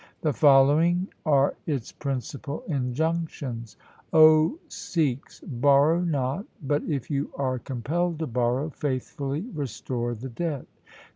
The 0.21 0.33
following 0.33 1.09
are 1.27 1.53
its 1.67 1.91
principal 1.91 2.63
injunctions:' 2.67 3.77
O 4.13 4.57
Sikhs, 4.67 5.41
borrow 5.41 6.01
not, 6.03 6.47
but, 6.59 6.81
if 6.85 7.11
you 7.11 7.29
are 7.35 7.59
compelled 7.59 8.17
to 8.17 8.25
borrow, 8.25 8.71
faithfully 8.71 9.41
restore 9.53 10.15
the 10.15 10.29
debt. 10.29 10.65